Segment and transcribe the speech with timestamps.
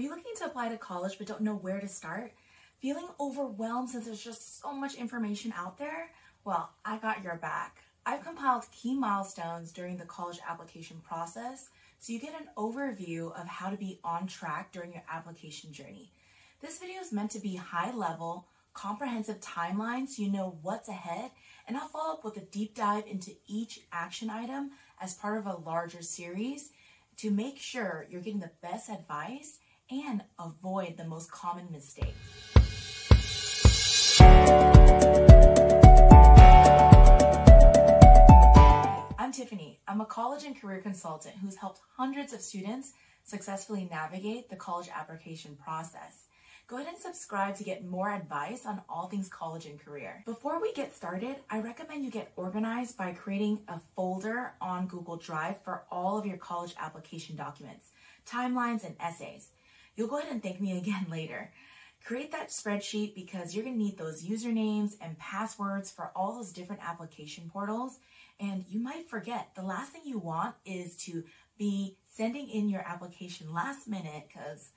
[0.00, 2.32] Are you looking to apply to college but don't know where to start?
[2.78, 6.08] Feeling overwhelmed since there's just so much information out there?
[6.42, 7.82] Well, I got your back.
[8.06, 11.68] I've compiled key milestones during the college application process
[11.98, 16.10] so you get an overview of how to be on track during your application journey.
[16.62, 21.30] This video is meant to be high level, comprehensive timeline so you know what's ahead,
[21.68, 25.44] and I'll follow up with a deep dive into each action item as part of
[25.44, 26.70] a larger series
[27.18, 29.58] to make sure you're getting the best advice
[29.90, 32.14] and avoid the most common mistakes.
[39.18, 39.80] I'm Tiffany.
[39.88, 42.92] I'm a college and career consultant who's helped hundreds of students
[43.24, 46.26] successfully navigate the college application process.
[46.68, 50.22] Go ahead and subscribe to get more advice on all things college and career.
[50.24, 55.16] Before we get started, I recommend you get organized by creating a folder on Google
[55.16, 57.88] Drive for all of your college application documents,
[58.24, 59.48] timelines, and essays.
[60.00, 61.52] You'll go ahead and thank me again later.
[62.06, 66.52] Create that spreadsheet because you're going to need those usernames and passwords for all those
[66.52, 67.98] different application portals.
[68.40, 71.22] And you might forget the last thing you want is to
[71.58, 74.70] be sending in your application last minute because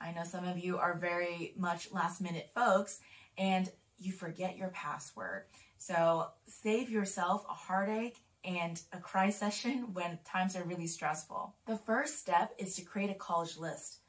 [0.00, 3.00] I know some of you are very much last minute folks
[3.36, 5.42] and you forget your password.
[5.76, 11.54] So save yourself a heartache and a cry session when times are really stressful.
[11.66, 13.99] The first step is to create a college list.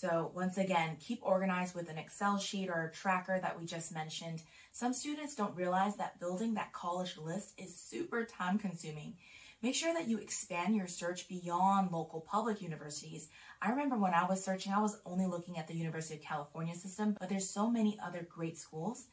[0.00, 3.92] So once again, keep organized with an Excel sheet or a tracker that we just
[3.92, 4.40] mentioned.
[4.72, 9.16] Some students don't realize that building that college list is super time consuming.
[9.62, 13.28] Make sure that you expand your search beyond local public universities.
[13.60, 16.74] I remember when I was searching, I was only looking at the University of California
[16.74, 19.04] system, but there's so many other great schools.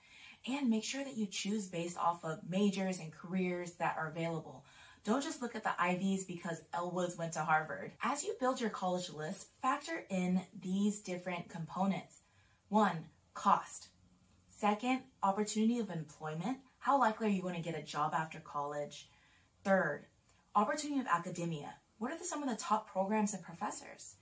[0.48, 4.64] And make sure that you choose based off of majors and careers that are available.
[5.08, 7.94] Don't just look at the Ivies because Elle Woods went to Harvard.
[8.04, 12.24] As you build your college list, factor in these different components.
[12.68, 13.88] One, cost.
[14.50, 16.58] Second, opportunity of employment.
[16.80, 19.08] How likely are you going to get a job after college?
[19.64, 20.08] Third,
[20.54, 21.76] Opportunity of academia.
[22.00, 24.16] What are the, some of the top programs and professors?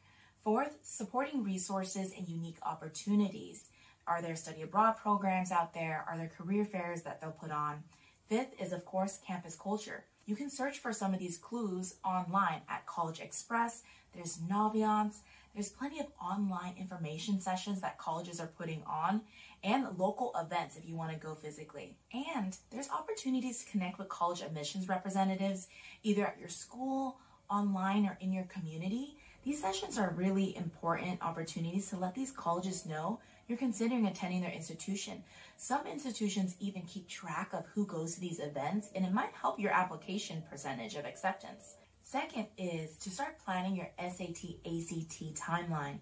[0.43, 3.69] Fourth, supporting resources and unique opportunities.
[4.05, 6.05] Are there study abroad programs out there?
[6.07, 7.81] Are there career fairs that they'll put on?
[8.27, 10.03] Fifth is, of course, campus culture.
[10.25, 13.81] You can search for some of these clues online at CollegeXpress.
[14.13, 15.17] There's Naviance.
[15.53, 19.21] There's plenty of online information sessions that colleges are putting on
[19.63, 21.95] and local events if you want to go physically.
[22.13, 25.67] And there's opportunities to connect with college admissions representatives
[26.03, 27.19] either at your school,
[27.49, 29.17] online, or in your community.
[29.45, 34.49] These sessions are really important opportunities to let these colleges know you're considering attending their
[34.49, 35.23] institution.
[35.55, 39.59] Some institutions even keep track of who goes to these events, and it might help
[39.59, 41.75] your application percentage of acceptance.
[42.01, 45.99] Second is to start planning your SAT ACT timeline.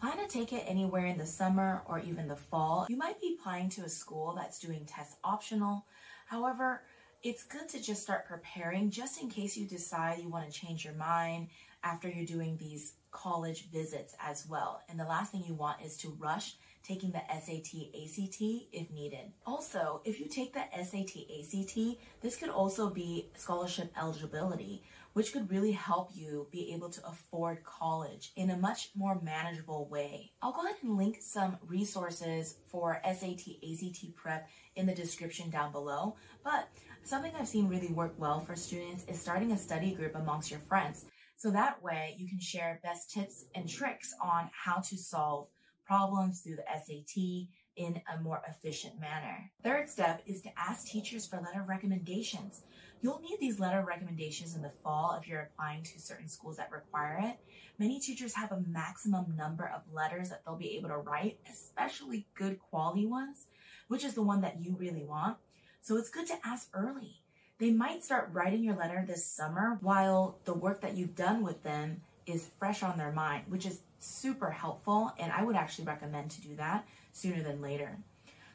[0.00, 2.86] Plan to take it anywhere in the summer or even the fall.
[2.88, 5.86] You might be applying to a school that's doing tests optional.
[6.26, 6.82] However,
[7.22, 10.84] it's good to just start preparing just in case you decide you want to change
[10.84, 11.48] your mind
[11.82, 14.82] after you're doing these college visits as well.
[14.88, 18.40] And the last thing you want is to rush taking the SAT ACT
[18.72, 19.32] if needed.
[19.46, 24.82] Also, if you take the SAT ACT, this could also be scholarship eligibility,
[25.12, 29.88] which could really help you be able to afford college in a much more manageable
[29.88, 30.32] way.
[30.40, 35.72] I'll go ahead and link some resources for SAT ACT prep in the description down
[35.72, 36.68] below, but
[37.02, 40.60] something I've seen really work well for students is starting a study group amongst your
[40.60, 41.04] friends.
[41.40, 45.48] So that way you can share best tips and tricks on how to solve
[45.86, 49.50] problems through the SAT in a more efficient manner.
[49.64, 52.64] Third step is to ask teachers for letter recommendations.
[53.00, 56.70] You'll need these letter recommendations in the fall if you're applying to certain schools that
[56.70, 57.38] require it.
[57.78, 62.26] Many teachers have a maximum number of letters that they'll be able to write, especially
[62.34, 63.46] good quality ones,
[63.88, 65.38] which is the one that you really want.
[65.80, 67.19] So it's good to ask early.
[67.60, 71.62] They might start writing your letter this summer while the work that you've done with
[71.62, 75.12] them is fresh on their mind, which is super helpful.
[75.18, 77.98] And I would actually recommend to do that sooner than later.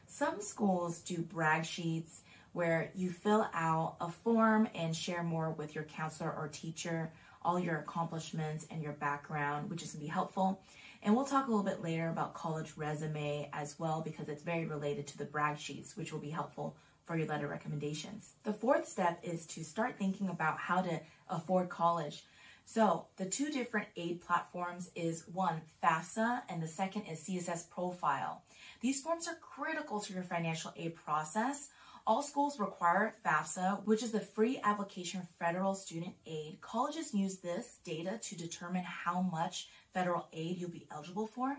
[0.08, 2.22] Some schools do brag sheets
[2.52, 7.12] where you fill out a form and share more with your counselor or teacher,
[7.42, 10.60] all your accomplishments and your background, which is gonna be helpful.
[11.04, 14.66] And we'll talk a little bit later about college resume as well because it's very
[14.66, 16.74] related to the brag sheets, which will be helpful
[17.06, 18.32] for your letter recommendations.
[18.42, 22.24] The fourth step is to start thinking about how to afford college.
[22.64, 28.42] So the two different aid platforms is one, FAFSA, and the second is CSS Profile.
[28.80, 31.68] These forms are critical to your financial aid process.
[32.08, 36.60] All schools require FAFSA, which is the free application federal student aid.
[36.60, 41.56] Colleges use this data to determine how much federal aid you'll be eligible for.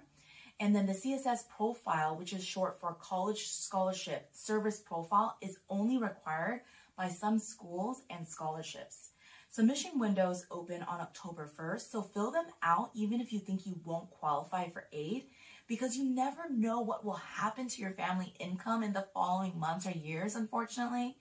[0.59, 5.97] And then the CSS profile, which is short for College Scholarship Service Profile, is only
[5.97, 6.61] required
[6.97, 9.11] by some schools and scholarships.
[9.49, 13.79] Submission windows open on October 1st, so fill them out even if you think you
[13.85, 15.25] won't qualify for aid
[15.67, 19.85] because you never know what will happen to your family income in the following months
[19.85, 21.17] or years, unfortunately.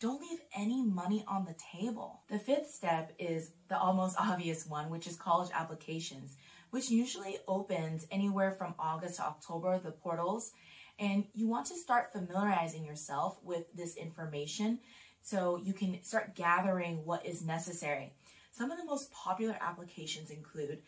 [0.00, 2.20] Don't leave any money on the table.
[2.28, 6.36] The fifth step is the almost obvious one, which is college applications,
[6.70, 10.52] which usually opens anywhere from August to October, the portals.
[10.98, 14.80] And you want to start familiarizing yourself with this information
[15.22, 18.12] so you can start gathering what is necessary.
[18.50, 20.82] Some of the most popular applications include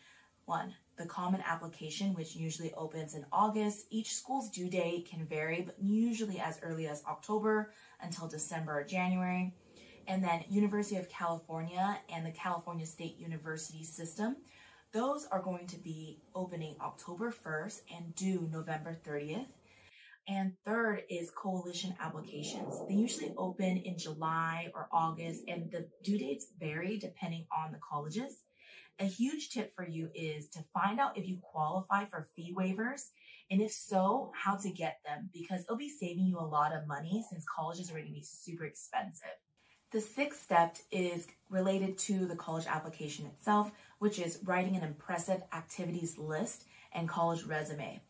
[0.46, 3.86] one, the common application, which usually opens in August.
[3.90, 7.72] Each school's due date can vary, but usually as early as October
[8.02, 9.54] until December or January.
[10.08, 14.36] And then University of California and the California State University system.
[14.92, 19.46] Those are going to be opening October 1st and due November 30th.
[20.26, 22.80] And third is coalition applications.
[22.88, 27.78] They usually open in July or August, and the due dates vary depending on the
[27.78, 28.42] colleges.
[28.98, 33.10] A huge tip for you is to find out if you qualify for fee waivers,
[33.50, 36.86] and if so, how to get them, because it'll be saving you a lot of
[36.88, 39.38] money since colleges are going to be super expensive.
[39.92, 45.42] The sixth step is related to the college application itself, which is writing an impressive
[45.52, 48.00] activities list and college resume.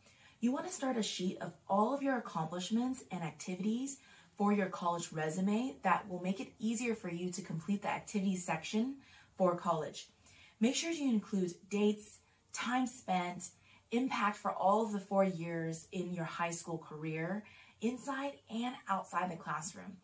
[0.41, 3.97] You want to start a sheet of all of your accomplishments and activities
[4.37, 8.45] for your college resume that will make it easier for you to complete the activities
[8.45, 8.97] section
[9.35, 10.07] for college.
[10.59, 12.19] Make sure you include dates,
[12.53, 13.49] time spent,
[13.89, 17.43] impact for all of the four years in your high school career,
[17.81, 19.97] inside and outside the classroom.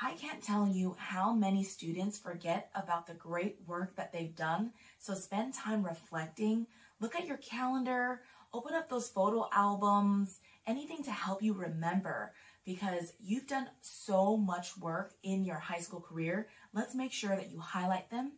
[0.00, 4.70] I can't tell you how many students forget about the great work that they've done.
[5.00, 6.68] So spend time reflecting,
[7.00, 8.22] look at your calendar,
[8.54, 12.32] open up those photo albums, anything to help you remember
[12.64, 16.46] because you've done so much work in your high school career.
[16.72, 18.32] Let's make sure that you highlight them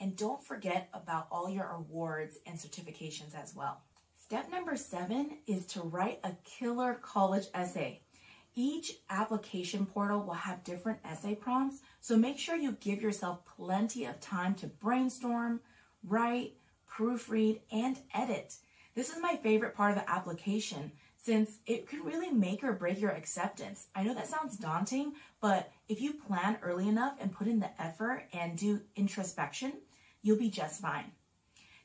[0.00, 3.82] and don't forget about all your awards and certifications as well.
[4.16, 8.00] Step number seven is to write a killer college essay.
[8.54, 14.04] Each application portal will have different essay prompts, so make sure you give yourself plenty
[14.04, 15.60] of time to brainstorm,
[16.06, 16.54] write,
[16.90, 18.54] proofread, and edit.
[18.94, 23.00] This is my favorite part of the application since it can really make or break
[23.00, 23.86] your acceptance.
[23.94, 27.70] I know that sounds daunting, but if you plan early enough and put in the
[27.80, 29.72] effort and do introspection,
[30.20, 31.12] you'll be just fine.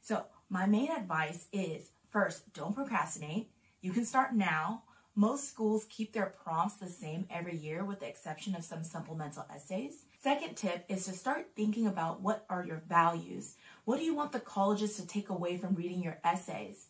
[0.02, 3.52] So, my main advice is first, don't procrastinate.
[3.82, 4.84] You can start now.
[5.18, 9.46] Most schools keep their prompts the same every year with the exception of some supplemental
[9.54, 10.06] essays.
[10.22, 13.56] Second tip is to start thinking about what are your values?
[13.84, 16.88] What do you want the colleges to take away from reading your essays?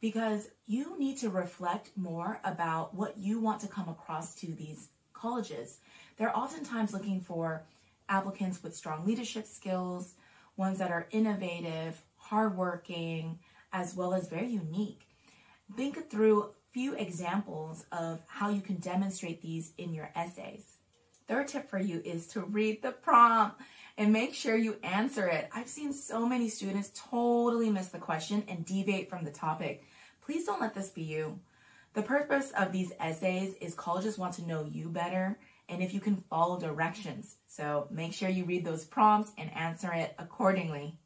[0.00, 4.88] because you need to reflect more about what you want to come across to these
[5.12, 5.78] colleges.
[6.16, 7.64] They're oftentimes looking for
[8.08, 10.14] applicants with strong leadership skills,
[10.56, 13.38] ones that are innovative, hardworking,
[13.72, 15.06] as well as very unique.
[15.76, 16.50] Think through
[17.00, 20.76] examples of how you can demonstrate these in your essays.
[21.26, 23.60] Third tip for you is to read the prompt
[23.96, 25.48] and make sure you answer it.
[25.52, 29.84] I've seen so many students totally miss the question and deviate from the topic.
[30.22, 31.38] Please don't let this be you.
[31.92, 36.00] The purpose of these essays is colleges want to know you better and if you
[36.00, 37.36] can follow directions.
[37.46, 40.98] So make sure you read those prompts and answer it accordingly.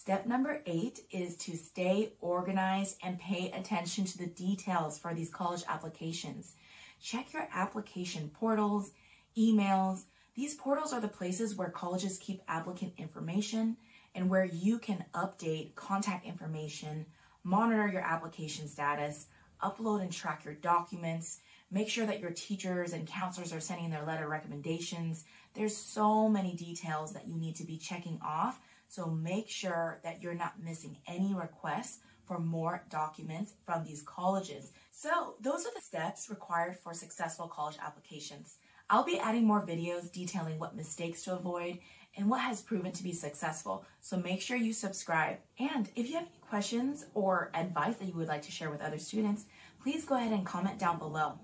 [0.00, 5.28] Step number eight is to stay organized and pay attention to the details for these
[5.28, 6.54] college applications.
[7.02, 8.92] Check your application portals,
[9.36, 10.04] emails.
[10.36, 13.76] These portals are the places where colleges keep applicant information
[14.14, 17.04] and where you can update contact information
[17.42, 19.26] monitor your application status,
[19.62, 21.40] upload and track your documents,
[21.70, 25.24] make sure that your teachers and counselors are sending their letter recommendations.
[25.54, 28.60] There's so many details that you need to be checking off.
[28.88, 34.72] So make sure that you're not missing any requests for more documents from these colleges.
[34.90, 38.56] So those are the steps required for successful college applications.
[38.90, 41.78] I'll be adding more videos detailing what mistakes to avoid
[42.16, 43.84] and what has proven to be successful.
[44.00, 45.38] So make sure you subscribe.
[45.58, 48.80] And if you have any questions or advice that you would like to share with
[48.80, 49.44] other students,
[49.82, 51.38] please go ahead and comment down below.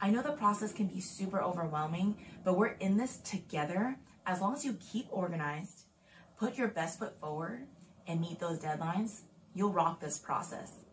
[0.00, 3.96] I know the process can be super overwhelming, but we're in this together.
[4.26, 5.83] As long as you keep organized,
[6.38, 7.66] put your best foot forward,
[8.06, 9.20] and meet those deadlines,
[9.54, 10.83] you'll rock this process.